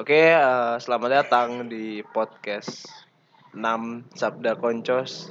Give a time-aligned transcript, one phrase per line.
[0.00, 2.88] Oke, eh, selamat datang di podcast
[3.52, 5.28] 6 Sabda Koncos.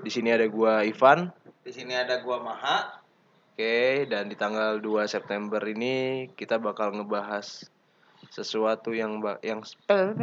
[0.00, 1.28] Di sini ada gua Ivan.
[1.60, 3.04] Di sini ada gua Maha.
[3.52, 7.68] Oke, dan di tanggal 2 September ini kita bakal ngebahas
[8.32, 10.16] sesuatu yang yang Kita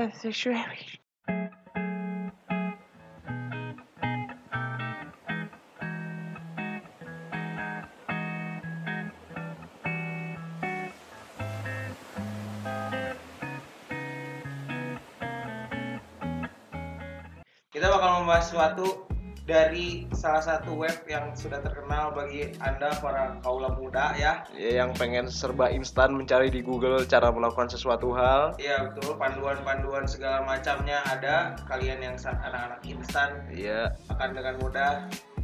[18.48, 19.04] sesuatu
[19.44, 24.48] dari salah satu web yang sudah terkenal bagi Anda para kaula muda ya.
[24.56, 28.56] ya, yang pengen serba instan mencari di Google cara melakukan sesuatu hal.
[28.56, 31.60] Iya betul, panduan-panduan segala macamnya ada.
[31.68, 34.92] Kalian yang anak-anak instan Ya, akan dengan mudah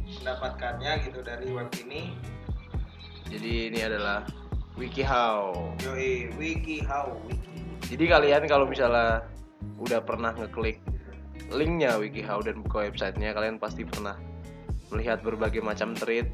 [0.04, 2.16] mendapatkannya gitu dari web ini.
[3.28, 4.24] jadi ini adalah
[4.80, 5.76] WikiHow.
[5.80, 7.60] Yoi, WikiHow, Wiki.
[7.88, 9.24] Jadi kalian kalau misalnya
[9.80, 10.80] udah pernah ngeklik
[11.52, 14.16] linknya WikiHow dan buka websitenya, kalian pasti pernah
[14.92, 16.30] melihat berbagai macam thread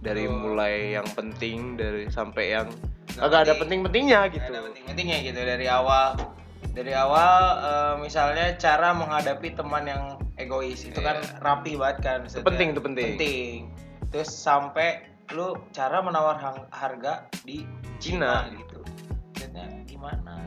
[0.00, 0.40] dari Betul.
[0.40, 2.68] mulai yang penting dari sampai yang
[3.20, 3.84] agak ada penting.
[3.84, 4.50] penting-pentingnya Nggak gitu.
[4.50, 6.08] Ada penting-pentingnya gitu dari awal.
[6.70, 10.02] Dari awal eh, misalnya cara menghadapi teman yang
[10.40, 12.18] egois itu kan rapi banget kan.
[12.24, 13.08] Itu penting, itu penting.
[13.16, 13.56] Penting.
[14.08, 15.04] Terus sampai
[15.36, 16.40] lu cara menawar
[16.72, 17.62] harga di
[18.00, 18.48] Cina.
[18.48, 18.80] Cina gitu.
[19.36, 20.39] Maksudnya gimana.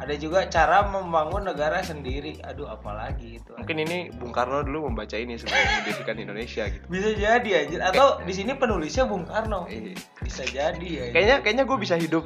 [0.00, 2.40] Ada juga cara membangun negara sendiri.
[2.42, 3.52] Aduh apalagi itu.
[3.52, 6.84] Mungkin ini Bung Karno dulu membaca ini sebelum mendirikan Indonesia gitu.
[6.88, 9.68] bisa jadi anjir atau di sini penulisnya Bung Karno.
[9.68, 9.92] Iya.
[10.24, 11.04] Bisa jadi ya.
[11.12, 12.24] Kayaknya kayaknya gue bisa hidup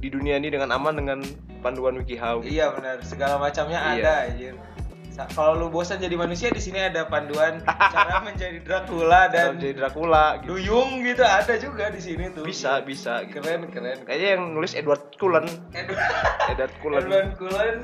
[0.00, 1.20] di dunia ini dengan aman dengan
[1.60, 2.40] panduan WikiHow.
[2.40, 2.56] gitu.
[2.56, 3.92] Iya benar, segala macamnya Iya.
[4.00, 4.54] ada anjir.
[5.10, 10.40] Kalau lu bosan jadi manusia di sini ada panduan cara menjadi Dracula Dan jadi Dracula
[10.40, 10.56] gitu.
[10.56, 12.46] duyung gitu ada juga di sini tuh.
[12.46, 13.42] Bisa, bisa gitu.
[13.42, 14.00] Keren keren.
[14.06, 15.44] Kayaknya yang nulis Edward Cullen.
[15.74, 16.00] Edward
[16.48, 17.02] Edward Cullen.
[17.04, 17.76] Edward Cullen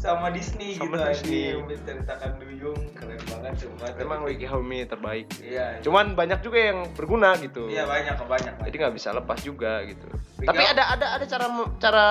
[0.00, 1.60] sama Disney Sama gitu Disney.
[1.60, 3.19] menceritakan duyung keren
[3.60, 3.84] coba.
[3.94, 5.26] Memang WikiHow ini terbaik.
[5.44, 5.84] Iya.
[5.84, 7.68] Cuman banyak juga yang berguna gitu.
[7.68, 8.54] Iya banyak banyak.
[8.64, 10.08] Jadi nggak bisa lepas juga gitu.
[10.40, 12.06] Wiki Tapi ada ada ada cara cara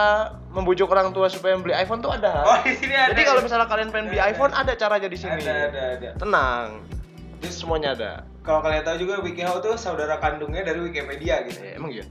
[0.53, 2.45] membujuk orang tua supaya beli iPhone tuh ada.
[2.45, 3.11] Oh di sini ada.
[3.11, 5.41] Jadi kalau misalnya kalian pengen beli Ada, iPhone ada caranya di sini.
[5.41, 6.09] ada ada ada.
[6.15, 6.67] Tenang.
[7.41, 8.11] Jadi semuanya ada.
[8.45, 11.59] Kalau kalian tahu juga WikiHow tuh saudara kandungnya dari Wikipedia gitu.
[11.61, 12.05] Eh, emang iya?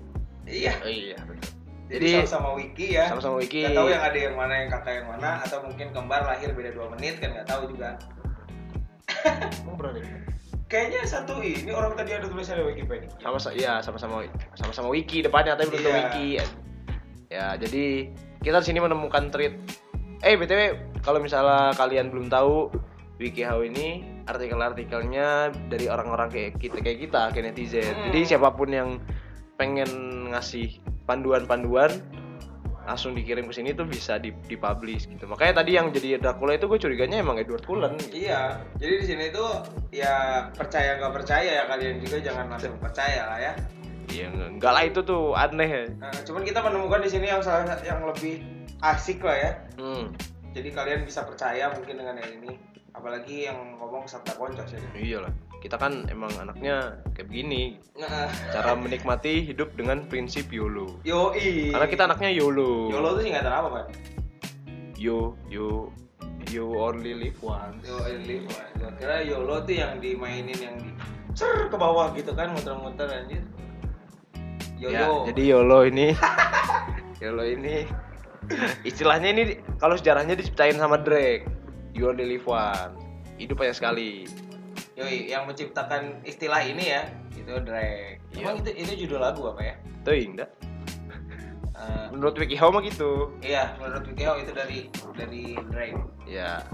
[0.49, 0.73] Iya.
[0.83, 1.59] Oh, iya betul.
[1.89, 3.05] Jadi Jadi sama-sama wiki ya.
[3.09, 3.65] sama-sama wiki.
[3.65, 6.77] Gak tahu yang ada yang mana yang kakak yang mana atau mungkin kembar lahir beda
[6.77, 7.97] dua menit kan nggak tahu juga.
[10.69, 13.09] Kayaknya satu ini orang tadi ada tulisannya Wikipedia.
[13.19, 14.21] sama iya sama-sama
[14.53, 16.01] sama-sama wiki depannya tapi belum Iya.
[16.05, 16.27] wiki
[17.29, 17.85] ya jadi
[18.39, 19.57] kita di sini menemukan tweet
[20.21, 22.69] eh btw kalau misalnya kalian belum tahu
[23.17, 25.29] WikiHow ini artikel-artikelnya
[25.67, 28.13] dari orang-orang kayak kita kayak kita kayak netizen Hmm.
[28.13, 29.01] jadi siapa pun yang
[29.57, 29.89] pengen
[30.29, 31.91] ngasih panduan-panduan
[32.89, 36.65] langsung dikirim ke sini tuh bisa di dipublish gitu makanya tadi yang jadi Dracula itu
[36.65, 39.61] gue curiganya emang Edward Cullen Iya, jadi di sini tuh
[39.93, 43.53] ya percaya nggak percaya ya kalian juga jangan langsung percaya lah ya.
[44.09, 45.85] Iya enggak lah itu tuh aneh ya.
[46.01, 48.41] Nah, cuman kita menemukan di sini yang salah yang lebih
[48.81, 49.51] asik lah ya.
[49.77, 50.09] Hmm.
[50.57, 52.57] Jadi kalian bisa percaya mungkin dengan yang ini.
[52.97, 54.81] Apalagi yang ngomong sabda koncos ya.
[54.97, 57.83] Iyalah, kita kan emang anaknya kayak begini.
[57.99, 61.03] Nah, Cara menikmati hidup dengan prinsip YOLO.
[61.03, 61.75] yoi.
[61.75, 62.95] Karena kita anaknya YOLO.
[62.95, 63.87] YOLO tuh singkatan apa, Pak?
[64.95, 65.91] Yo, you,
[66.51, 67.83] you only live once.
[67.87, 68.47] Yo, live
[68.79, 70.91] Gua kira YOLO tuh yang dimainin yang di
[71.35, 73.43] ser ke bawah gitu kan muter-muter anjir.
[74.79, 75.27] Ya, YOLO.
[75.27, 76.07] jadi YOLO ini,
[77.23, 77.83] YOLO ini
[78.87, 79.43] istilahnya ini
[79.83, 81.51] kalau sejarahnya diciptain sama Drake.
[81.99, 82.95] You only live once.
[83.43, 84.27] Hidup hanya sekali.
[84.99, 88.19] Yoi, yang menciptakan istilah ini ya, itu Drake.
[88.35, 88.43] Iya.
[88.43, 89.75] Emang itu itu judul lagu apa ya?
[90.03, 90.51] Tuh enggak.
[91.79, 93.31] Eh, Menurut WikiHow mah gitu.
[93.39, 94.79] iya, menurut WikiHow itu dari
[95.15, 95.99] dari Drake.
[96.27, 96.67] Ya,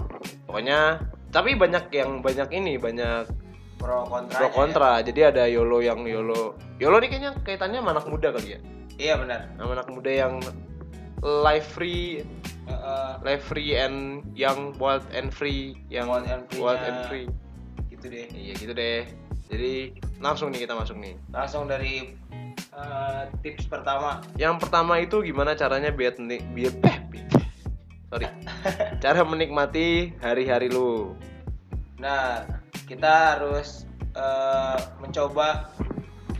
[0.49, 0.97] pokoknya
[1.29, 3.29] tapi banyak yang banyak ini banyak
[3.77, 4.39] Pro kontra.
[4.41, 4.91] pro kontra.
[5.05, 6.57] Jadi ada YOLO yang YOLO.
[6.81, 8.59] YOLO ini kayaknya kaitannya sama anak muda kali ya.
[8.97, 9.39] Iya benar.
[9.53, 10.33] Sama anak muda yang
[11.21, 12.25] life free,
[12.65, 17.29] Eh, eh, life free and young, wild and free, yang Wild and wild and free.
[18.05, 18.27] Gitu deh.
[18.29, 19.01] Iya gitu deh.
[19.49, 19.73] Jadi
[20.21, 21.17] langsung nih kita masuk nih.
[21.33, 22.13] Langsung dari
[22.53, 24.21] eh, tips pertama.
[24.37, 27.25] Yang pertama itu gimana caranya biar nik biar eh, bi-
[28.13, 28.29] sorry.
[29.03, 31.17] Cara menikmati hari-hari lu.
[31.97, 32.45] Nah,
[32.85, 35.73] kita harus eh, mencoba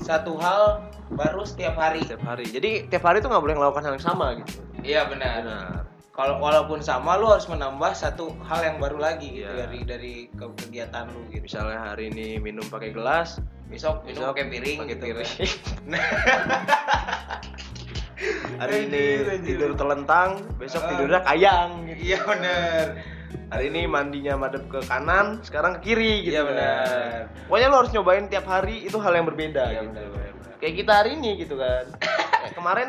[0.05, 0.85] satu hal
[1.17, 2.05] baru setiap hari.
[2.05, 2.45] Setiap hari.
[2.45, 4.61] Jadi tiap hari tuh nggak boleh melakukan hal yang sama gitu.
[4.85, 5.41] Iya benar.
[5.41, 5.84] Benar.
[6.15, 9.55] Kalau walaupun sama lu harus menambah satu hal yang baru lagi gitu Iya.
[9.61, 11.43] dari dari ke- kegiatan lu gitu.
[11.43, 15.03] Misalnya hari ini minum pakai gelas, Besok minum besok pakai piring pakai gitu.
[15.05, 15.27] piring.
[18.55, 19.03] hari ini
[19.41, 20.87] tidur telentang besok Ah.
[20.89, 22.83] tidurnya kayang gitu Iya bener.
[23.45, 26.49] hari ini mandinya madep ke kanan sekarang ke kiri gitu Iya, kan.
[26.49, 27.19] benar.
[27.45, 30.53] pokoknya lo harus nyobain tiap hari itu hal yang berbeda Iya gitu bener, bener, bener.
[30.57, 31.83] kayak kita hari ini gitu kan
[32.57, 32.87] kemarin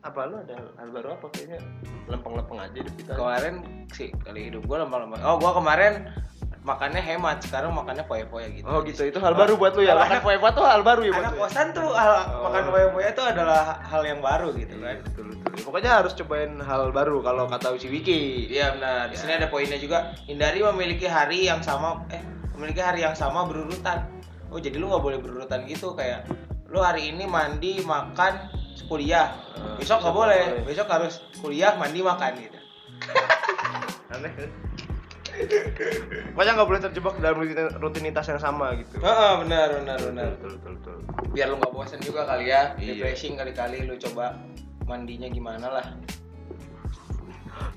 [0.00, 1.60] apa lu ada hal baru apa kayaknya
[2.06, 3.54] lempeng-lempeng aja hidup kita Kemarin
[3.90, 5.20] sih kali hidup gua lama-lama.
[5.20, 6.08] Oh gua kemarin
[6.60, 8.64] makannya hemat, sekarang makannya poya-poya gitu.
[8.64, 11.10] oh gitu itu hal baru buat lu ya makan anak- poe tuh hal baru ya
[11.10, 11.42] buat Anak lu ya?
[11.42, 12.48] kosan tuh hal, Oh.
[12.48, 14.96] makan poya-poya itu adalah hal yang baru gitu kan.
[15.02, 19.08] betul betul Ya, pokoknya harus cobain hal baru kalau kata Uci Wiki Iya benar.
[19.08, 20.12] Di sini ada poinnya juga.
[20.22, 22.20] Hindari memiliki hari yang sama eh
[22.54, 24.04] memiliki hari yang sama berurutan.
[24.48, 26.28] Oh jadi lu nggak boleh berurutan gitu kayak
[26.68, 28.52] lu hari ini mandi makan
[28.82, 29.32] kuliah.
[29.54, 30.42] Eh, Besok nggak boleh.
[30.50, 30.64] boleh.
[30.64, 32.58] Besok harus kuliah mandi makan gitu.
[34.12, 34.50] aneh kan
[36.34, 40.28] pokoknya nggak boleh terjebak dalam rutin- rutinitas yang sama gitu Heeh, benar benar benar.
[40.36, 40.96] betul betul betul
[41.30, 42.74] Biar lu nggak bosan juga kali ya.
[42.76, 43.06] Iya.
[43.08, 44.36] Refreshing kali-kali lu coba
[44.84, 45.86] mandinya gimana lah.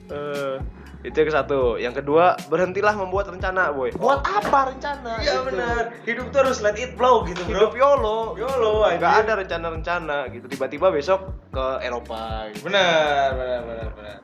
[0.10, 0.58] Eh,
[1.04, 5.48] itu yang satu yang kedua berhentilah membuat rencana boy buat apa rencana Iya Gitu.
[5.52, 5.82] benar.
[6.04, 7.78] Hidup tuh harus let it flow gitu, hidup Bro.
[7.78, 11.20] yolo YOLO nggak ada rencana-rencana gitu tiba-tiba besok
[11.50, 12.66] ke Eropa gitu.
[12.66, 14.18] Benar, benar, benar, benar.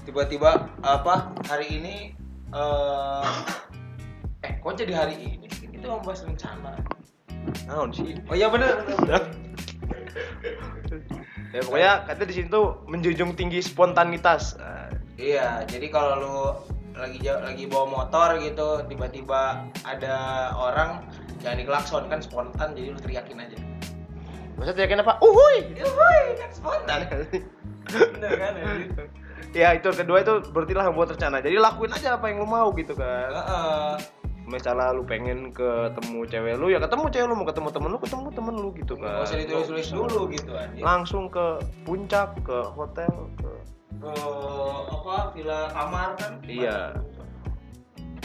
[0.00, 0.50] Tiba-tiba
[0.80, 1.14] apa
[1.44, 1.96] hari ini
[2.48, 3.26] eh
[4.40, 5.46] eh kok jadi hari ini?
[5.68, 6.78] Itu membahas rencana.
[7.66, 9.22] naon sih Oh iya benar, benar.
[11.50, 14.54] ya pokoknya katanya di sini tuh menjunjung tinggi spontanitas
[15.20, 16.36] Iya, jadi kalau lu
[16.96, 20.16] lagi lagi bawa motor gitu, tiba-tiba ada
[20.50, 21.04] orang
[21.38, 23.56] jangan diklakson kan spontan jadi lu teriakin aja.
[24.56, 26.98] maksudnya yakin apa uhuy Yuhui, kan spontan.
[28.12, 28.52] Bener kan?
[28.54, 29.08] anjir?
[29.50, 32.92] ya itu kedua itu berhentilah membuat rencana jadi lakuin aja apa yang lu mau gitu
[32.92, 33.92] kan Heeh.
[34.46, 38.26] misalnya lu pengen ketemu cewek lu ya ketemu cewek lu mau ketemu temen lu ketemu
[38.30, 40.82] temen lu gitu kan Nggak usah ditulis-tulis dulu gitu anjir.
[40.84, 41.46] langsung ke
[41.82, 43.50] puncak ke hotel ke
[43.98, 44.14] Ke
[44.92, 46.32] apa villa kamar kan?
[46.46, 46.94] Iya.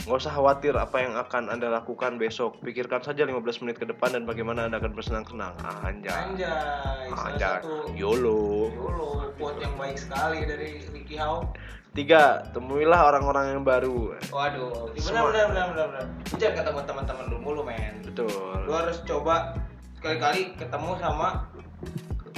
[0.06, 4.14] nggak usah khawatir apa yang akan anda lakukan besok pikirkan saja 15 menit ke depan
[4.14, 5.50] dan bagaimana anda akan bersenang-senang
[5.82, 11.50] anjay Anjay, anjay satu yolo Yolo, quote yang baik sekali dari Ricky How.
[11.90, 16.06] tiga temuilah orang-orang yang baru Waduh, benar benar benar benar benar.
[16.38, 17.94] Jangan ketemu teman-teman lu mulu, men.
[18.06, 18.30] betul
[18.62, 19.58] Lu harus coba
[19.98, 21.50] sekali-kali ketemu sama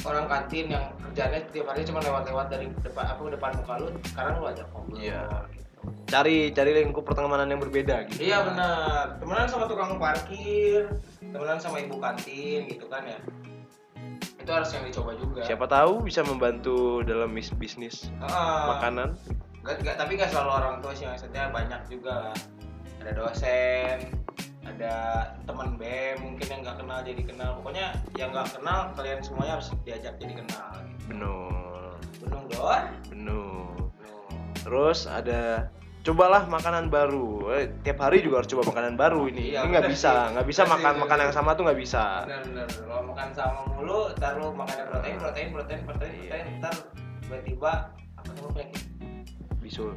[0.00, 4.32] orang kantin yang kerjanya tiap hari cuma lewat-lewat dari depan apa depan muka lu, sekarang
[4.36, 4.96] lu ajak ngobrol.
[4.96, 5.22] Iya.
[5.50, 5.66] gitu.
[6.06, 9.18] cari cari lingkup pertemanan yang berbeda gitu Iya benar.
[9.18, 10.90] Temenan sama tukang parkir,
[11.20, 13.18] temenan sama ibu kantin gitu kan ya.
[14.38, 15.40] Itu harus yang dicoba juga.
[15.42, 18.72] siapa tahu bisa membantu dalam bis- bisnis Ah.
[18.72, 19.12] makanan
[19.60, 22.32] Gak, gak, tapi gak selalu orang tua sih maksudnya banyak juga
[22.98, 23.98] ada dosen
[24.68, 24.94] ada
[25.42, 27.50] teman BEM mungkin yang nggak kenal jadi kenal.
[27.58, 31.04] Pokoknya yang nggak kenal kalian semuanya harus diajak jadi kenal gitu.
[31.08, 31.92] benar.
[32.20, 32.82] Benung dor?
[33.08, 33.68] Benar.
[34.58, 35.72] Terus ada
[36.02, 37.52] cobalah makanan baru.
[37.54, 39.52] Eh, tiap hari juga harus coba makanan baru ini.
[39.52, 42.04] Iya, ini nggak bisa nggak bisa Bener makan bener makan yang sama tuh nggak bisa.
[42.24, 46.28] Benar benar kalau makan sama mulu ntar lu makannya protein protein protein protein Iya.
[46.28, 46.74] protein ntar
[47.22, 47.72] tiba-tiba
[48.16, 48.52] apa namanya?
[48.52, 48.82] Penyakit
[49.60, 49.92] bisul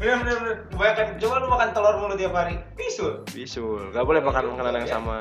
[0.00, 0.56] bener bener bener.
[0.72, 2.54] Kebanyakan coba lu makan telur mulu tiap hari.
[2.74, 3.12] Bisul.
[3.30, 3.92] Bisul.
[3.92, 4.94] Nggak boleh makan makanan yang iya.
[4.96, 5.18] sama.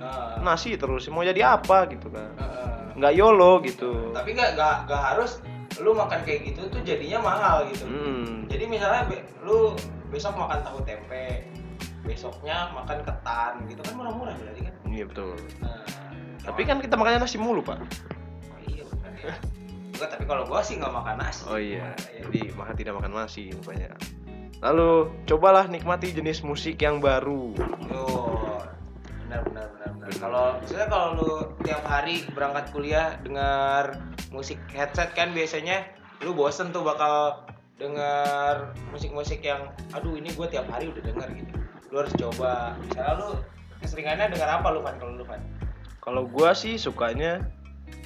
[0.00, 2.32] Nah, nasi terus mau jadi apa gitu kan.
[2.38, 2.68] Heeh.
[3.00, 4.12] nggak yolo gitu.
[4.12, 5.40] Tapi nggak nggak nggak harus
[5.80, 7.88] lu makan kayak gitu tuh jadinya mahal gitu.
[7.88, 8.44] Hmm.
[8.50, 9.72] jadi misalnya be- lu
[10.12, 11.46] besok makan tahu tempe
[12.04, 14.74] besoknya makan ketan gitu kan murah-murah berarti kan.
[14.90, 15.38] Iya betul.
[15.62, 15.86] Nah,
[16.44, 17.80] tapi kan kita makannya nasi mulu pak.
[17.80, 19.34] Oh, iya benar ya
[20.00, 22.24] Enggak, tapi kalau gua sih nggak makan nasi oh iya Iya.
[22.24, 23.92] jadi makan tidak makan nasi rupanya
[24.64, 27.52] lalu cobalah nikmati jenis musik yang baru
[27.92, 28.64] Oh,
[29.28, 30.08] benar benar benar benar.
[30.16, 31.30] Kalau misalnya kalau lu
[31.60, 34.00] tiap hari berangkat kuliah dengar
[34.32, 35.84] musik headset kan biasanya
[36.24, 37.44] lu bosen tuh bakal
[37.76, 41.52] dengar musik-musik yang aduh ini gue tiap hari udah denger gitu.
[41.88, 42.76] Lu harus coba.
[42.84, 43.28] Misalnya lu
[43.80, 45.40] keseringannya dengar apa lu Van kalau lu Van?
[46.00, 47.44] kalau gua sih sukanya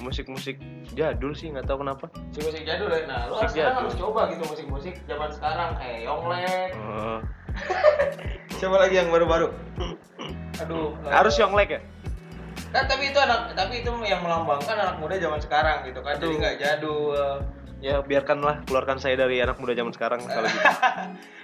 [0.01, 0.59] musik-musik
[0.93, 3.05] jadul sih nggak tahu kenapa Musik-musik jadul ya.
[3.09, 3.81] Nah, lu Musik harus sekarang jadul.
[3.81, 6.71] harus coba gitu musik-musik zaman sekarang kayak Yonglek.
[6.77, 7.19] Oh.
[8.59, 9.47] Coba lagi yang baru-baru.
[10.63, 11.81] Aduh, harus Yonglek ya
[12.75, 16.19] Kan tapi itu anak tapi itu yang melambangkan anak muda zaman sekarang gitu kan.
[16.19, 16.39] Jadi Aduh.
[16.43, 17.39] nggak jadul.
[17.77, 20.63] Ya biarkanlah keluarkan saya dari anak muda zaman sekarang kalau gitu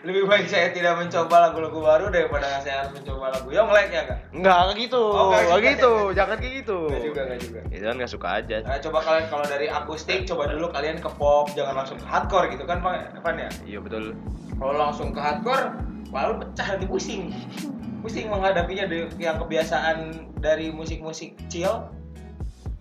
[0.02, 4.18] Lebih baik saya tidak mencoba lagu-lagu baru daripada saya harus mencoba lagu Yonglek ya kan?
[4.32, 5.70] nggak kayak gitu Oh, nggak nggak juga.
[5.70, 7.60] gitu jangan kayak gitu Enggak juga, enggak juga.
[7.70, 11.10] itu kan nggak suka aja Nah, coba kalian kalau dari akustik coba dulu kalian ke
[11.12, 13.50] pop, jangan langsung ke hardcore gitu kan Pak Evan ya?
[13.64, 14.04] iya betul
[14.56, 15.66] Kalau langsung ke hardcore,
[16.10, 17.24] lalu pecah nanti pusing.
[18.00, 18.86] Pusing menghadapinya
[19.16, 19.98] yang kebiasaan
[20.36, 21.86] dari musik-musik chill.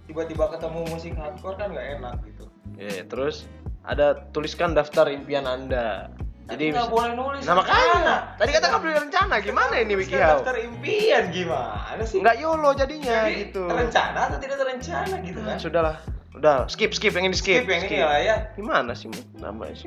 [0.05, 2.50] tiba-tiba ketemu musik hardcore kan nggak enak gitu
[2.81, 3.45] Ya, terus
[3.85, 6.09] ada tuliskan daftar impian anda.
[6.49, 8.17] jadi nggak boleh nulis Nah makanya rencana.
[8.35, 10.43] tadi kata nggak boleh rencana gimana ini WikiHow?
[10.43, 13.63] daftar impian gimana sih Nggak YOLO jadinya Jadi, gitu.
[13.71, 15.97] terencana atau tidak terencana gitu kan sudahlah,
[16.35, 17.63] udah skip skip yang ini skip.
[17.63, 19.07] skip yang ini lah ya Gimana sih
[19.39, 19.87] namanya sih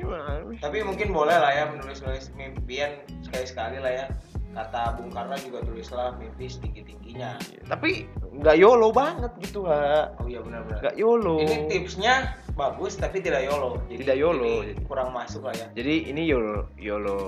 [0.56, 4.06] tapi mungkin boleh lah ya menulis-nulis mimpian sekali-sekali lah ya
[4.54, 10.14] kata Bung Karno juga tulislah mimpi setinggi-tingginya Tapi nggak YOLO banget gitu ha.
[10.16, 11.34] oh iya benar-benar Nggak YOLO.
[11.38, 12.14] ini tipsnya
[12.54, 14.62] bagus tapi tidak YOLO Tidak YOLO.
[14.62, 17.18] ini kurang masuk lah ya Jadi ini YOLO YOLO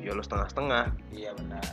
[0.00, 0.84] YOLO setengah-setengah.
[1.12, 1.64] iya benar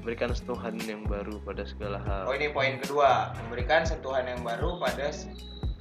[0.00, 2.24] Berikan sentuhan yang baru pada segala hal.
[2.26, 5.12] oh ini poin kedua memberikan sentuhan yang baru pada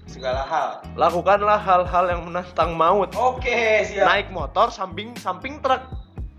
[0.06, 3.10] segala hal Lakukanlah hal-hal yang menantang maut.
[3.14, 5.80] oke siap Naik motor samping samping truk.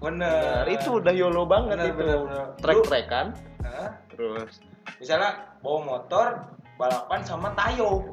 [0.00, 2.00] Bener Benar, itu udah YOLO banget Benar, itu.
[2.00, 2.47] benar.
[2.59, 3.26] Trek-trekan
[3.61, 3.88] Hah?
[4.09, 4.52] terus
[4.97, 5.30] misalnya
[5.61, 6.26] bawa motor
[6.75, 8.09] balapan sama Tayo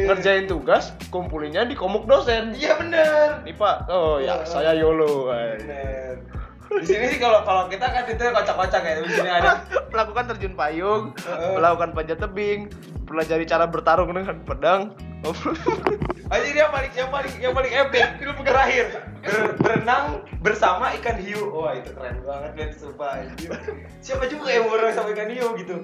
[0.00, 2.52] ngerjain tugas kumpulinnya di komuk dosen.
[2.54, 5.28] iya bener Nih Pak, oh ya saya YOLO.
[5.28, 6.16] bener
[6.70, 10.54] di sini sih kalau kalau kita kan itu kocak-kocak ya di sini ada melakukan terjun
[10.54, 11.10] payung,
[11.50, 12.70] melakukan panjat tebing,
[13.04, 14.94] pelajari cara bertarung dengan pedang.
[16.32, 18.86] aja dia paling yang paling yang paling epic itu terakhir
[19.20, 20.04] Ber- berenang
[20.40, 23.50] bersama ikan hiu wah itu keren banget men sumpah anjir.
[23.98, 25.76] siapa juga yang berenang sama ikan hiu gitu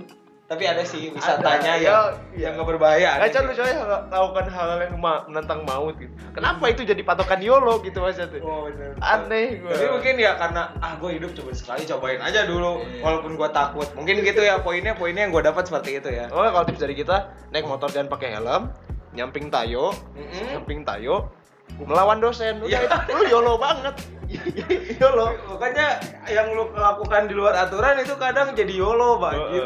[0.46, 1.98] tapi ada sih wisatanya Ada, yang ya,
[2.38, 3.50] yang nggak berbahaya ada Aja sih.
[3.50, 3.66] lu coy
[4.06, 6.14] melakukan hal yang ma- menantang maut gitu.
[6.30, 8.38] Kenapa itu jadi patokan YOLO gitu maksudnya?
[8.46, 8.94] Oh, bener.
[9.02, 9.74] Aneh gua.
[9.74, 13.02] Tapi mungkin ya karena ah gue hidup cuma sekali cobain aja dulu Iya.
[13.02, 13.90] walaupun gue takut.
[13.98, 16.30] Mungkin gitu ya poinnya poinnya yang gue dapat seperti itu ya.
[16.30, 17.16] Oh, kalau tips dari kita,
[17.50, 18.70] naik motor jangan pakai helm,
[19.16, 20.44] nyamping tayo, Mm-mm.
[20.52, 21.32] nyamping tayo,
[21.80, 22.60] melawan dosen.
[22.60, 22.92] Udah Iya.
[23.02, 23.94] itu lu YOLO banget.
[25.00, 25.26] YOLO.
[25.48, 25.96] Makanya
[26.26, 29.32] yang lu lakukan di luar aturan itu kadang jadi YOLO, Pak.
[29.32, 29.64] Oh, iya.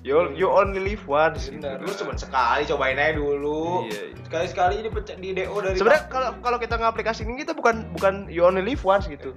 [0.00, 1.50] You, you only live once.
[1.50, 1.58] gitu.
[1.58, 1.82] Bener.
[1.82, 3.90] Lu cuma sekali cobain aja dulu.
[3.90, 4.22] Iya, iya.
[4.22, 8.42] Sekali-sekali ini pecah di DO dari Sebenarnya kalau kalau kita ngaplikasiin kita bukan bukan you
[8.42, 9.34] only live once gitu.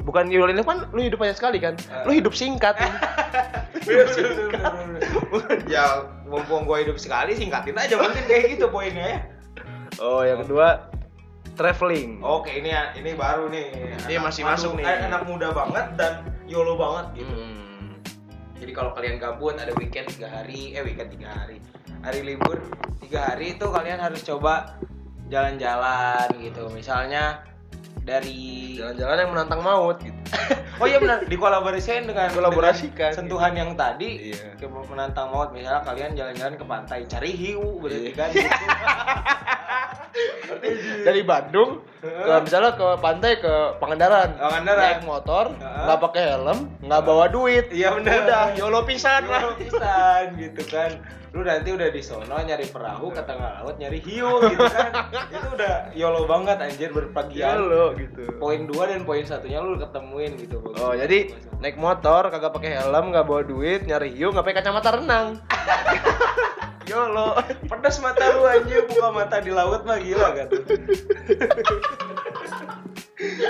[0.00, 1.76] Bukan you only live once, lu hidup hanya sekali kan.
[1.88, 2.04] Ah.
[2.04, 2.76] Lu hidup singkat.
[3.80, 5.00] Bener, bener.
[5.64, 9.18] ya, mumpung gue hidup sekali singkatin aja mungkin kayak gitu poinnya ya.
[9.98, 10.86] oh, yang kedua
[11.58, 12.22] traveling.
[12.24, 13.68] Oke, ini ya, ini baru nih.
[14.08, 14.84] Ini Anak- masih masuk nih.
[14.86, 17.34] eh, Anak muda banget dan YOLO banget gitu.
[17.36, 18.00] Hmm.
[18.56, 21.60] Jadi kalau kalian gabut ada weekend tiga hari, eh weekend tiga hari,
[22.00, 22.56] hari libur
[23.02, 24.78] tiga hari itu kalian harus coba
[25.28, 26.68] jalan-jalan gitu.
[26.72, 27.44] Misalnya
[28.02, 30.16] dari Jalan-jalan yang menantang maut gitu.
[30.80, 34.56] Oh iya benar, dikolaborasikan dengan Kolaborasikan, dengan sentuhan yang tadi Iya.
[34.88, 35.52] menantang maut.
[35.52, 38.16] Misalnya kalian jalan-jalan ke pantai cari hiu berarti Iya.
[38.16, 38.48] kan gitu.
[41.06, 44.36] Dari Bandung ke misalnya ke pantai ke Pangandaran.
[44.36, 44.82] Pangandaran.
[44.82, 47.68] Naik motor, nggak pakai helm, nggak bawa duit.
[47.70, 48.24] Iya, bener.
[48.26, 49.54] Udah YOLO pisan lah.
[49.56, 50.90] Pisan gitu kan.
[51.30, 54.90] Lu nanti udah di sono nyari perahu ke tengah laut nyari hiu gitu kan.
[55.34, 57.54] Itu udah YOLO banget anjir berpagian.
[57.54, 58.22] YOLO gitu.
[58.42, 60.58] Poin 2 dan poin satunya lu ketemuin gitu.
[60.82, 61.30] Oh, jadi
[61.62, 65.38] naik motor kagak pakai helm, nggak bawa duit, nyari hiu, nggak pakai kacamata renang.
[66.90, 67.38] YOLO.
[67.70, 70.58] pedas mata lu anjir buka mata di laut mah gila gak tuh.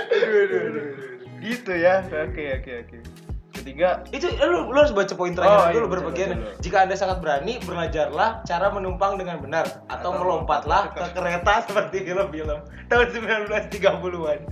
[0.05, 0.85] aduh, aduh, aduh, aduh.
[1.41, 2.05] Gitu ya.
[2.05, 2.97] Oke, oke, oke.
[3.51, 6.29] Ketiga, Itu eh, lu, lu harus baca poin terakhir Oh, dulu iya, berbagian.
[6.65, 12.09] Jika Anda sangat berani, belajarlah cara menumpang dengan benar atau, Atau melompatlah ke kereta seperti
[12.09, 12.57] film-film
[12.89, 14.39] tahun 1930-an.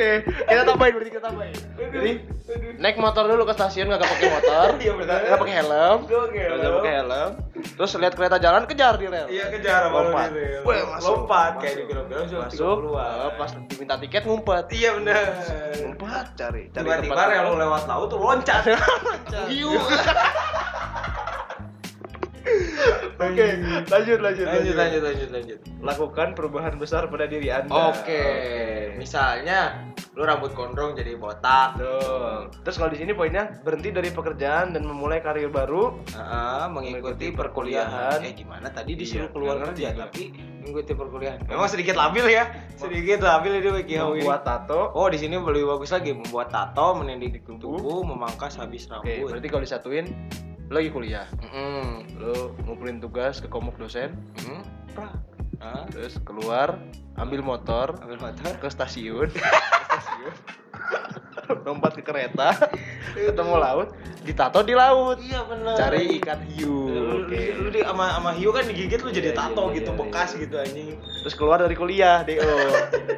[0.00, 1.56] Oke, kita tambahin berarti kita tambahin.
[1.76, 2.12] Jadi
[2.80, 7.30] naik motor dulu ke stasiun nggak pakai motor, Iya, nggak pakai helm, Nggak pakai helm.
[7.76, 9.28] Terus lihat kereta jalan kejar di rel.
[9.28, 10.32] Iya kejar Lompat.
[10.64, 11.04] masuk.
[11.04, 11.92] Lompat kayak di Masuk.
[12.08, 13.12] film-film Masuk, 30-an.
[13.12, 14.64] eh, pas diminta tiket ngumpet.
[14.72, 15.24] Iya benar.
[15.76, 18.62] Ngumpet cari, cari Tiba-tiba rel lewat laut tuh loncat.
[19.52, 19.76] Hiu.
[23.20, 23.46] Oke,
[23.86, 25.58] lanjut lanjut lanjut lanjut lanjut lanjut.
[25.84, 27.92] Lakukan perubahan besar pada diri Anda.
[27.92, 28.24] Oke,
[28.96, 31.78] misalnya lu rambut gondrong jadi botak.
[31.78, 32.50] Dong.
[32.60, 36.02] Terus kalau di sini poinnya berhenti dari pekerjaan dan memulai karir baru.
[36.10, 38.18] Heeh, mengikuti perkuliahan.
[38.20, 40.22] Eh gimana tadi disuruh Iya, keluar kerja ngerti tapi
[40.60, 41.40] mengikuti perkuliahan.
[41.46, 42.44] Memang sedikit labil ya.
[42.74, 44.26] Sedikit labil ini WikiHow ini.
[44.26, 44.90] Membuat tato.
[44.92, 47.78] Oh, di sini lebih bagus lagi membuat tato, menindih tubuh.
[47.78, 49.30] tubuh, memangkas habis rambut.
[49.30, 50.10] berarti kalau disatuin
[50.66, 51.26] lo lagi kuliah.
[51.38, 52.18] Mm-mm.
[52.18, 52.34] Lo
[52.66, 54.62] ngumpulin tugas ke komuk dosen, Mm.
[55.60, 55.84] Hah?
[55.92, 56.80] terus keluar,
[57.14, 58.52] ambil motor Ambil motor.
[58.58, 59.28] ke stasiun.
[61.66, 62.54] Lompat ke kereta,
[63.12, 63.88] ketemu laut,
[64.22, 65.18] ditato di laut.
[65.18, 65.74] Iya benar.
[65.74, 66.86] Cari ikan hiu.
[66.86, 67.58] Lu, Oke.
[67.58, 69.98] lu, lu di sama sama hiu kan digigit lu jadi Iya, tato iya, gitu iya,
[69.98, 70.40] bekas iya.
[70.46, 70.88] gitu anjing.
[71.26, 72.54] Terus keluar dari kuliah, DO.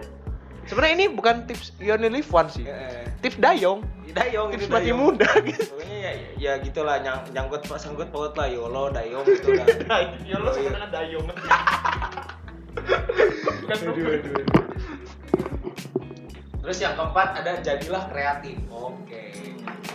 [0.70, 2.64] Sebenarnya ini bukan tips you only live once sih.
[2.64, 3.84] Eh, Tips dayong.
[4.12, 4.98] Dayong Tips dayong.
[4.98, 5.62] muda gitu.
[5.72, 9.66] Pokoknya ya, ya gitulah nyang, nyangkut sangkut paut lah yolo dayong gitu lah.
[10.24, 11.26] Ya lo sebenarnya dayong.
[13.62, 14.61] Bukan
[16.62, 18.54] Terus yang keempat ada jadilah kreatif.
[18.70, 19.34] Oke.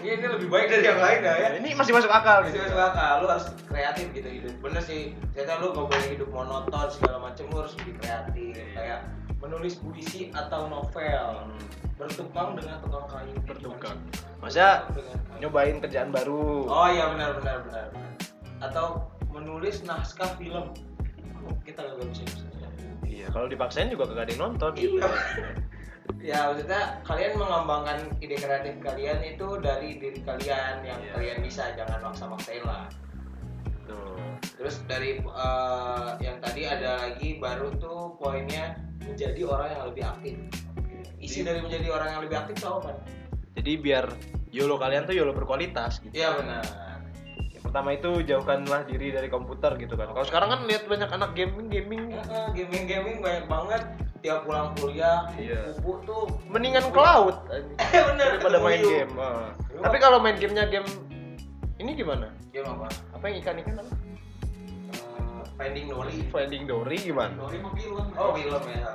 [0.03, 1.33] Ini ini lebih baik dari yang lain ya.
[1.39, 1.49] ya.
[1.63, 2.67] Ini masih masuk akal Masih gitu.
[2.67, 4.53] masuk akal, lu harus kreatif gitu hidup.
[4.59, 8.53] Bener sih, ternyata lu gak boleh hidup monoton segala macem, lu harus lebih kreatif.
[8.75, 8.99] Kayak
[9.39, 11.55] menulis puisi atau novel,
[11.95, 13.35] bertukang dengan tukang kayu.
[13.47, 13.97] Bertukang.
[14.43, 14.91] Masa
[15.39, 16.67] nyobain kerjaan baru.
[16.67, 17.85] Oh iya benar benar benar.
[17.95, 18.11] benar.
[18.59, 20.75] Atau menulis naskah film.
[21.63, 22.23] Kita gak bisa.
[23.07, 24.99] Iya, kalau dipaksain juga kagak ada yang nonton gitu.
[24.99, 25.07] Iya.
[26.17, 31.11] ya maksudnya kalian mengembangkan ide kreatif kalian itu dari diri kalian yang Iya.
[31.13, 32.87] kalian bisa jangan maksa-maksain lah
[33.83, 34.19] Tuh.
[34.57, 40.35] terus dari eh, yang tadi ada lagi baru tuh poinnya menjadi orang yang lebih aktif
[41.17, 42.91] isi dari menjadi orang yang lebih aktif itu apa
[43.55, 44.05] Jadi biar
[44.49, 46.13] YOLO kalian tuh YOLO berkualitas gitu.
[46.13, 46.61] iya benar
[47.49, 50.07] Yang pertama itu jauhkanlah diri dari komputer gitu kan.
[50.07, 52.13] Kalau sekarang kan lihat banyak anak gaming gaming
[52.53, 53.81] gaming gaming banyak banget
[54.19, 55.73] tiap pulang kuliah Iya.
[55.77, 57.35] tuh mendingan cloud
[58.09, 59.11] bener daripada main game.
[59.13, 60.87] Lu Tapi kalau main gamenya game
[61.77, 62.33] ini gimana?
[62.49, 63.93] game apa Apa yang ikan-ikan apa?
[63.93, 67.33] Eh, Finding Dory Finding Dory gimana?
[67.35, 68.89] Dory mah film oh film ya.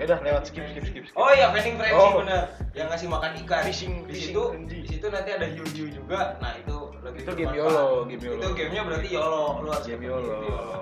[0.00, 1.04] Ya udah lewat skip skip skip.
[1.04, 1.16] skip.
[1.16, 2.20] Oh iya, Finding Frenzy Oh.
[2.20, 2.42] bener.
[2.72, 3.62] Yang ngasih makan ikan.
[3.64, 6.36] Fishing- di situ, di situ nanti ada Yu-Yu juga.
[6.40, 7.52] Nah itu lebih Itu game.
[7.52, 8.40] YOLO, game YOLO.
[8.40, 9.44] Itu gamenya berarti YOLO.
[9.60, 10.32] Lu harus Game YOLO.
[10.40, 10.80] YOLO.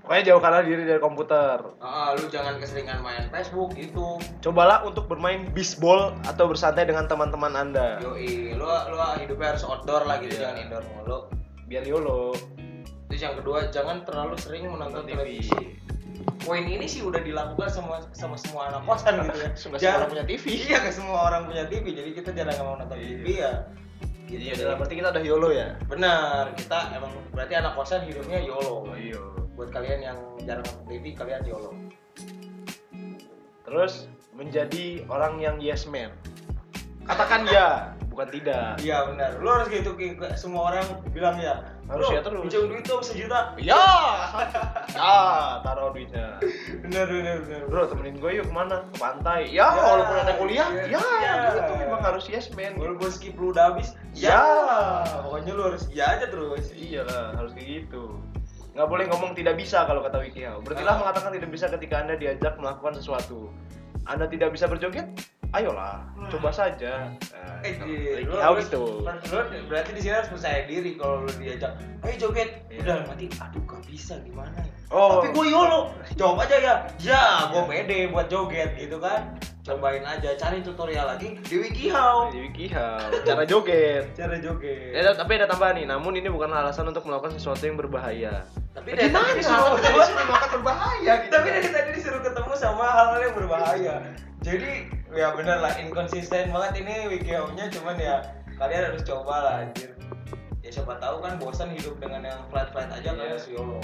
[0.00, 1.60] Pokoknya jauhkanlah diri dari komputer.
[1.78, 4.16] Ah, lu jangan keseringan main Facebook itu.
[4.40, 8.00] Cobalah untuk bermain bisbol atau bersantai dengan teman-teman Anda.
[8.00, 10.50] Yoi, lu lu hidupnya harus outdoor lah gitu, Iya.
[10.50, 11.18] jangan indoor mulu.
[11.68, 12.34] Biar YOLO.
[13.06, 15.14] Terus yang kedua, jangan terlalu sering menonton TV.
[15.38, 15.62] televisi.
[16.40, 19.50] Poin ini sih udah dilakukan sama sama semua anak kosan gitu ya.
[19.60, 20.44] Semua Jangan- orang punya TV.
[20.66, 21.84] Iya, semua orang punya TV.
[21.92, 23.04] Jadi kita jarang mau nonton Iya.
[23.06, 23.52] TV ya.
[24.30, 25.74] Jadi ya udah berarti kita udah YOLO ya.
[25.90, 28.94] Benar, kita emang berarti anak kosan hidupnya YOLO.
[28.94, 29.18] iya.
[29.58, 31.74] Buat kalian yang jarang nonton TV, kalian YOLO.
[33.66, 34.06] Terus
[34.38, 36.14] menjadi orang yang yes man.
[37.10, 38.78] Katakan ya, bukan tidak.
[38.78, 39.98] Iya benar, lu harus gitu
[40.38, 41.66] semua orang bilang ya.
[41.90, 43.40] Harus "Bro, ya terus." Pinjam duit dong sejuta.
[43.58, 43.74] Ya,
[44.96, 45.14] ya
[45.60, 46.38] taruh duitnya.
[46.80, 47.62] Benar benar benar.
[47.66, 48.86] Bro temenin gue yuk ke mana?
[48.90, 49.40] Ke pantai.
[49.46, 50.96] Ya, Ya, walaupun ada kuliah, iya.
[50.96, 51.32] ya, Iya.
[51.58, 52.78] gitu memang harus yes man.
[52.78, 54.38] Walaupun skip lu udah habis, Ya.
[55.20, 56.70] Pokoknya lu harus ya aja terus.
[56.70, 58.16] Iya lah, harus kayak gitu.
[58.70, 60.62] Nggak boleh ngomong tidak bisa kalau kata WikiHow.
[60.62, 61.00] Berartilah Ah.
[61.02, 63.50] mengatakan tidak bisa ketika Anda diajak melakukan sesuatu.
[64.06, 65.10] Anda tidak bisa berjoget?
[65.50, 65.98] Ayolah,
[66.30, 67.10] coba saja.
[67.34, 67.74] Nah, Eh,
[68.22, 69.02] lu harus- gitu.
[69.02, 72.62] Lu berarti di sini harus percaya diri kalau lu diajak, ayo joget.
[72.70, 72.80] Iya.
[72.80, 74.70] Udah mati, aduh gak bisa gimana ya.
[74.88, 75.18] Oh.
[75.18, 76.74] Tapi gue YOLO, jawab aja ya.
[76.96, 79.34] Ya, gue pede buat joget gitu kan.
[79.60, 82.30] Cobain aja, cari tutorial lagi di WikiHow.
[82.30, 84.06] Di WikiHow, cara joget.
[84.18, 84.94] Cara joget.
[84.94, 88.46] Ya, tapi ada tambahan nih, namun ini bukan alasan untuk melakukan sesuatu yang berbahaya.
[88.70, 89.26] Tapi Eh, dari gimana?
[89.26, 91.32] tadi disuruh melakukan berbahaya gitu.
[91.34, 93.94] Tapi dari tadi disuruh ketemu sama hal-hal yang berbahaya.
[94.40, 94.70] Jadi
[95.14, 98.16] ya bener lah inkonsisten banget ini WikiHow-nya cuman ya
[98.56, 99.90] kalian harus coba lah anjir.
[100.60, 103.16] Ya siapa tahu kan bosan hidup dengan yang flat-flat aja Iya.
[103.16, 103.80] kalian harus YOLO.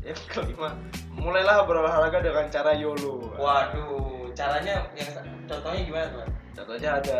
[0.00, 0.72] Ya kelima,
[1.12, 3.34] mulailah berolahraga dengan cara YOLO.
[3.36, 5.10] Waduh, caranya yang
[5.44, 6.24] contohnya gimana tuh?
[6.56, 7.18] Contohnya ada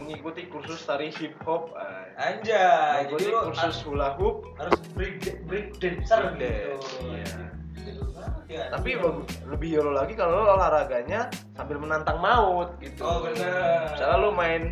[0.00, 1.74] mengikuti kursus tari hip hop,
[2.16, 4.46] Anjay, mengikuti jadi kursus hula hoop.
[4.56, 6.40] harus break break dancer gitu.
[6.40, 6.88] dance,
[8.56, 8.72] iya.
[8.72, 13.04] Tapi bagus- lebih YOLO lagi kalau lo olahraganya sambil menantang maut gitu.
[13.04, 13.92] Oh, bener.
[13.92, 14.62] Misalnya lo main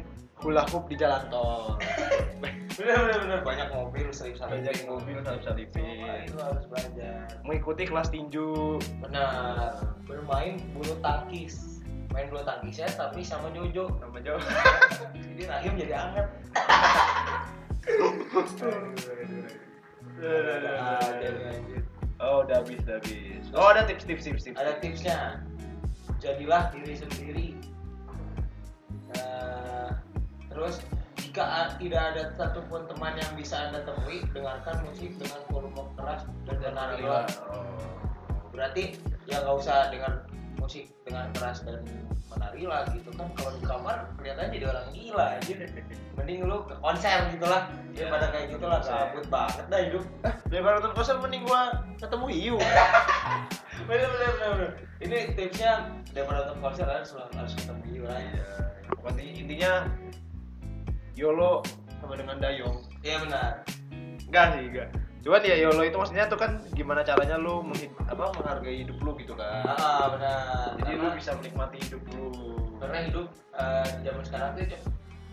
[0.40, 1.77] hula hoop di jalan tol.
[2.81, 6.27] bener bener bener banyak mobil salip Banyak mobil salip-salipin.
[6.27, 7.31] itu harus belajar.
[7.44, 8.83] Mengikuti kelas tinju.
[8.99, 9.79] Benar.
[10.05, 11.79] Bermain bulu tangkis.
[12.11, 13.87] Main bulu tangkisnya tapi sama Jojo.
[14.01, 14.42] Sama jauh.
[15.35, 16.27] Jadi rahim jadi anget.
[22.20, 23.34] Oh, udah habis, udah habis.
[23.55, 24.59] Oh, ada tips, tips, tips, tips.
[24.59, 25.19] Ada tipsnya.
[26.19, 27.49] Jadilah diri sendiri.
[29.14, 30.03] Nah,
[30.51, 30.83] terus
[31.23, 36.57] jika tidak ada satupun teman yang bisa anda temui, dengarkan musik dengan volume keras dan
[36.62, 37.27] menarilah.
[37.51, 37.62] Oh.
[38.55, 38.95] berarti
[39.27, 40.31] ya nggak usah dengar
[40.64, 41.85] musik dengan keras dan
[42.33, 45.55] menari lah gitu kan kalau di kamar kelihatannya jadi orang gila aja
[46.16, 50.03] mending lu ke konser gitu lah Ya, daripada kayak gitu lah gabut banget dah hidup
[50.50, 52.57] Daripada nonton konser mending gua ketemu Hiu.
[53.87, 54.70] bener bener bener, bener.
[54.98, 55.72] ini tipsnya
[56.11, 58.18] daripada nonton konser harus harus ketemu Yu lah
[58.98, 59.72] Pokoknya intinya
[61.14, 61.62] YOLO
[62.03, 62.83] sama dengan Dayong.
[63.07, 63.62] iya benar
[64.27, 64.88] Enggak sih, enggak.
[65.24, 69.16] Cuman ya YOLO itu maksudnya tuh kan gimana caranya lu menghid- apa menghargai hidup lu
[69.16, 69.64] gitu kan.
[69.64, 70.76] Ah benar.
[70.78, 72.28] Jadi lu Karena- bisa menikmati hidup lu
[72.76, 74.64] karena hidup eh, di zaman sekarang tuh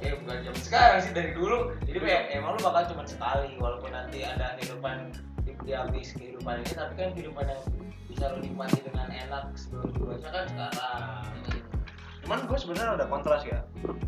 [0.01, 1.57] eh bukan zaman sekarang sih dari dulu.
[1.83, 5.11] Jadi kayak emang lu bakal cuma sekali walaupun nanti ada kehidupan
[5.43, 7.61] di, di habis kehidupan ini tapi kan kehidupan yang
[8.07, 11.23] bisa lu nikmati dengan enak sebelum dewasa kan sekarang.
[12.21, 13.59] Cuman gue sebenarnya ada kontras ya.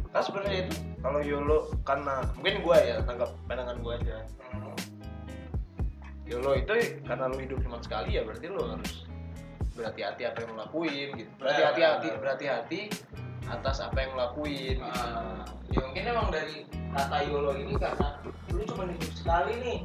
[0.09, 4.17] Kan sebenarnya itu kalau YOLO karena mungkin gue ya tanggap pandangan gue aja.
[4.47, 4.71] Hmm.
[6.23, 9.03] YOLO itu karena lu hidup cuma sekali ya berarti lu harus
[9.75, 11.31] berhati-hati apa yang lu lakuin gitu.
[11.35, 12.81] Berhati-hati berhati-hati
[13.51, 15.03] atas apa yang lu lakuin gitu.
[15.03, 16.63] Ah, ya mungkin emang dari
[16.95, 18.07] kata YOLO ini karena
[18.55, 19.79] lu cuma hidup sekali nih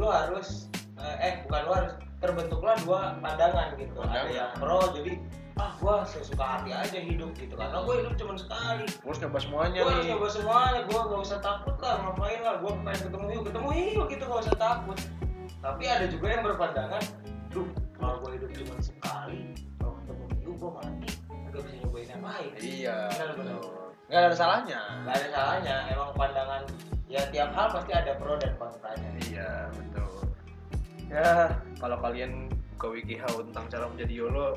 [0.00, 1.92] lu harus eh, eh bukan lu harus
[2.24, 3.92] terbentuklah dua pandangan gitu.
[4.00, 4.32] Ada Pandangan.
[4.32, 5.12] yang pro jadi
[5.60, 7.52] ah gua sesuka hati aja hidup gitu.
[7.52, 8.88] Karena gua hidup cuma sekali.
[9.04, 12.40] Gua harus nyoba semuanya gua harus nih coba semuanya gua gak usah takut lah ngapain
[12.40, 14.98] lah gua pengen ketemu yuk ketemu yuk gitu gak usah takut
[15.62, 17.02] tapi ada juga yang berpandangan
[17.48, 21.10] duh kalau gua hidup cuma sekali kalau ketemu yuk gua mati
[21.46, 22.50] gak bisa nyobain yang lain.
[22.56, 23.56] Iya Benar, benar.
[24.08, 24.80] nggak ada salahnya.
[25.04, 26.62] Nggak ada salahnya emang pandangan
[27.06, 29.10] ya tiap hal pasti ada pro dan kontranya.
[29.22, 30.32] Iya betul.
[31.12, 34.48] Ya kalau kalian buka WikiHow tentang cara menjadi YOLO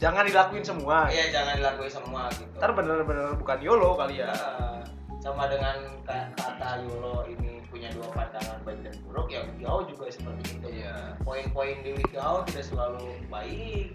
[0.00, 1.12] jangan dilakuin semua.
[1.12, 2.56] Iya jangan dilakuin semua gitu.
[2.56, 4.32] Ntar bener-bener bukan YOLO kali ya.
[4.32, 4.80] Nah,
[5.20, 5.76] sama dengan
[6.08, 10.66] ka- kata Yolo ini punya dua pandangan baik dan buruk ya WikiHow juga seperti itu.
[10.80, 11.14] Iya.
[11.20, 13.86] poin-poin di WikiHow tidak selalu baik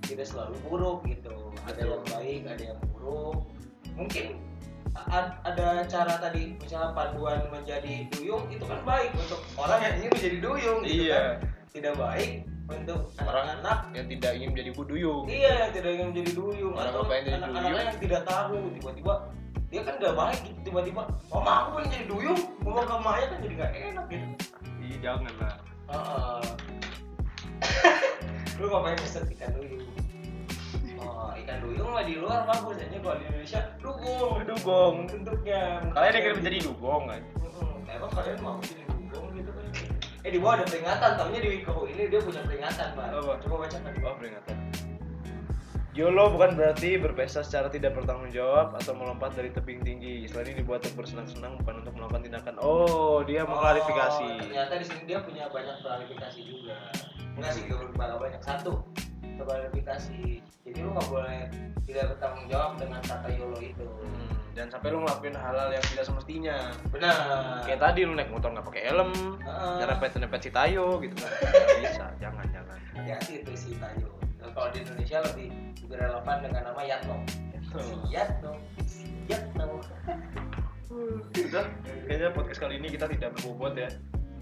[0.00, 1.36] tidak selalu buruk gitu.
[1.64, 3.46] Ada yang baik ada yang buruk.
[3.94, 4.26] Mungkin
[5.46, 10.38] ada cara tadi misalnya panduan menjadi duyung itu kan baik untuk orang yang ingin menjadi
[10.42, 11.22] duyung gitu Iya.
[11.38, 11.48] kan.
[11.70, 12.30] Tidak baik
[12.66, 13.78] untuk Orang anak-anak.
[13.94, 16.74] yang tidak ingin menjadi buduyung iya yang tidak ingin menjadi duyung.
[16.74, 17.78] Orang atau anak-anak duyung?
[17.78, 19.14] yang tidak tahu tiba-tiba
[19.70, 22.40] dia kan gak baik gitu tiba-tiba mama aku pengen jadi duyung?
[22.66, 24.26] Mama ke Maya kan jadi gak enak gitu.
[24.82, 25.54] Ih, jangan lah
[25.90, 26.42] Heeh.
[28.58, 29.86] lu ngapain pesen ikan duyung?
[30.98, 33.60] Oh ikan duyung mah di luar bagus aja kalau di Indonesia.
[33.78, 34.42] Dugong.
[34.44, 34.94] Dugong.
[35.06, 35.62] Bentuknya.
[35.94, 37.22] Kalian ingin menjadi dugong kan?
[37.38, 39.66] Hmm, emang kalian mau jadi dugong gitu kan
[40.20, 41.10] eh di bawah ada peringatan.
[41.16, 43.06] Tahunya di Wiko ini dia punya peringatan pak.
[43.40, 43.92] Coba bacakan.
[44.02, 44.69] Oh peringatan
[45.90, 50.22] YOLO bukan berarti berpesta secara tidak bertanggung jawab atau melompat dari tebing tinggi.
[50.30, 52.54] Selain ini dibuat untuk bersenang-senang bukan untuk melakukan tindakan.
[52.62, 54.28] Oh, dia Oh, mengklarifikasi.
[54.46, 56.78] ternyata di sini dia punya banyak klarifikasi juga.
[57.34, 58.40] Enggak sih, gak banyak banyak.
[58.40, 58.86] Satu,
[59.36, 60.22] klarifikasi.
[60.62, 61.40] Jadi lu nggak boleh
[61.82, 63.82] tidak bertanggung jawab dengan kata YOLO itu.
[63.90, 66.56] Hmm, dan sampai lu ngelakuin hal-hal yang tidak semestinya.
[66.94, 67.18] Benar.
[67.66, 69.10] Kayak tadi lu naik motor nggak pakai helm,
[69.42, 69.74] Heeh.
[69.82, 71.32] nyerempet-nyerempet si Tayo gitu kan.
[71.82, 72.78] Bisa, jangan jangan.
[72.94, 74.06] Hati-hati itu si Tayo.
[74.40, 75.48] Nah, kalau di Indonesia lebih
[75.84, 77.16] lebih relevan dengan nama Yatno.
[77.70, 78.52] Si Yatno.
[78.82, 79.68] Si Yatno.
[80.90, 81.64] Udah,
[82.04, 83.88] kayaknya podcast kali ini kita tidak berbobot ya.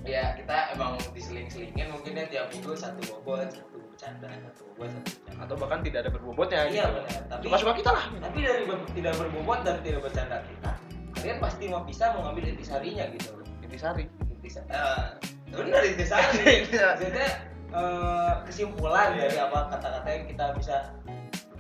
[0.06, 5.04] Ya kita emang diseling-selingin mungkin ya tiap minggu satu bobot, satu bercanda, satu bobot, satu
[5.04, 5.42] bercanda.
[5.44, 6.88] Atau bahkan tidak ada berbobotnya Iya gitu.
[6.96, 7.20] benar.
[7.28, 8.04] Tapi Suka-suka kita lah.
[8.16, 10.72] tapi dari ber- tidak berbobot dan tidak bercanda kita
[11.18, 14.04] kalian pasti mau bisa mengambil intisarinya gitu Intisari.
[14.30, 15.06] Intisa eh,
[15.50, 17.28] benar intisari maksudnya
[17.70, 20.76] eh, kesimpulan dari apa kata-kata yang kita bisa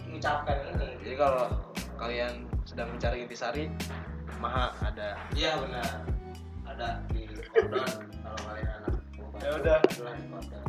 [0.08, 1.44] ucapkan ini Jadi kalau
[2.00, 2.32] kalian
[2.64, 3.64] sedang mencari intisari,
[4.40, 5.16] maha ada.
[5.34, 6.04] iya benar
[6.64, 7.90] ada di kordon
[8.22, 8.94] kalau kalian anak.
[9.38, 9.78] Ya udah.
[9.88, 10.64] Itulah di kordon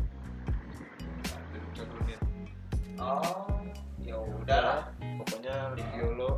[1.76, 2.20] Satu menit.
[3.00, 3.48] oh
[4.04, 6.32] ya udahlah Pokoknya live YOLO,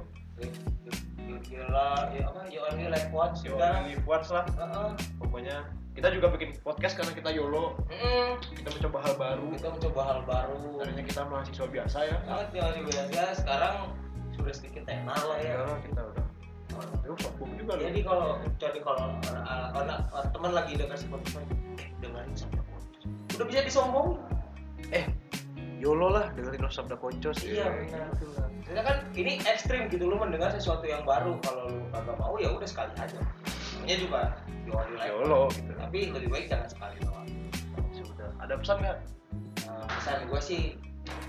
[1.41, 2.41] Gila, ya apa?
[2.49, 3.85] You only live once, YOLO udah.
[3.85, 4.45] live once lah.
[4.57, 4.89] Heeh.
[5.21, 5.57] Pokoknya
[6.01, 8.41] kita juga bikin podcast karena kita YOLO, Mm-mm.
[8.57, 9.53] kita mencoba hal baru.
[9.53, 10.61] Kita mencoba hal baru.
[10.81, 12.17] Tadinya kita mahasiswa biasa ya.
[12.57, 13.75] Yang biasa sekarang
[14.33, 15.61] sudah sedikit tenar lah ya.
[15.61, 16.25] Ya, kita udah.
[17.05, 17.85] Aduh, sombong juga lu.
[17.85, 19.99] Jadi kalau jadi kalau anak- anak
[20.33, 21.45] teman lagi dengar Spotify,
[21.77, 22.65] eh dengerin sama
[23.37, 24.17] Udah bisa disombong.
[24.89, 25.05] Eh,
[25.77, 27.45] YOLO lah dengerin Sabda Koncos.
[27.45, 28.09] Iya benar.
[28.65, 32.49] Karena kan ini ekstrim gitu lu mendengar sesuatu yang baru kalau lu kagak mau ya
[32.49, 33.21] udah sekali aja.
[33.77, 34.21] Namanya juga
[34.73, 35.71] live YOLO gitu.
[35.75, 37.27] Tapi lebih baik jangan sekali doang.
[37.91, 38.29] Sudah.
[38.39, 38.97] Ada pesan nggak?
[39.67, 40.61] Nah, pesan gue sih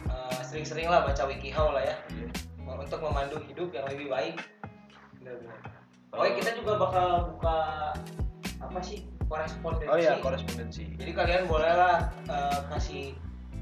[0.08, 1.96] eh, sering-sering lah baca WikiHow lah ya
[2.72, 4.36] untuk memandu hidup yang lebih baik.
[5.20, 5.58] Benar-benar.
[6.12, 6.28] Oh, Oh.
[6.28, 7.56] kita juga bakal buka
[8.60, 9.88] apa sih korespondensi.
[9.88, 10.92] Oh iya, korespondensi.
[11.00, 13.04] Jadi kalian bolehlah eh, kasih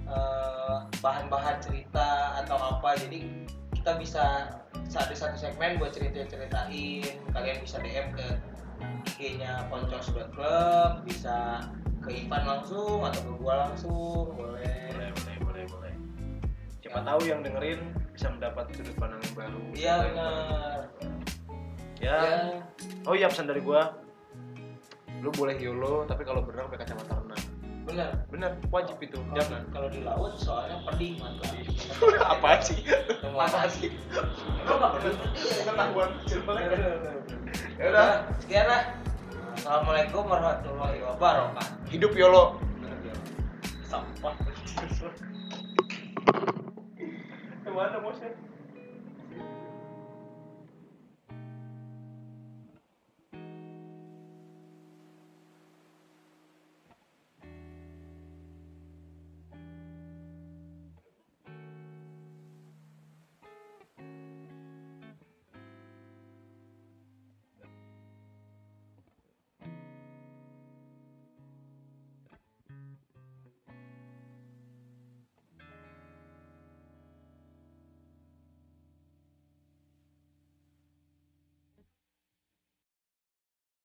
[0.08, 2.98] eh, bahan-bahan cerita atau apa.
[2.98, 4.24] Jadi kita bisa
[4.90, 7.06] ada satu segmen buat cerita-ceritain.
[7.30, 8.26] Kalian bisa DM ke
[9.06, 11.64] IG-nya poncos.club, bisa
[12.00, 14.92] ke Ivan langsung atau ke gua langsung, boleh.
[14.96, 15.92] Boleh, boleh, boleh, boleh.
[16.80, 17.80] Siapa tahu yang dengerin
[18.16, 19.62] bisa mendapat sudut pandang yang baru.
[19.76, 20.78] Iya benar.
[22.00, 22.16] Ya.
[22.20, 22.20] Ya.
[23.04, 23.96] Oh iya pesan dari gua.
[25.20, 27.44] Lu boleh YOLO tapi kalau berenang pakai kacamata renang.
[27.90, 31.50] bener bener wajib itu jangan kalau di laut soalnya pedih mantap
[32.38, 32.86] apa sih
[33.26, 33.90] apa sih
[34.62, 35.14] Lo nggak pernah
[35.66, 36.92] ketahuan kecil banget ya
[37.80, 38.92] ya udah sekian lah.
[39.56, 41.88] Assalamualaikum warahmatullahi wabarakatuh.
[41.88, 42.60] Hidup yolo.
[43.88, 44.36] Sampah.
[47.64, 48.36] Ke mana bosnya?